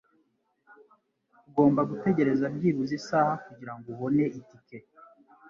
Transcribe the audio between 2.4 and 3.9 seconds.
byibuze isaha kugirango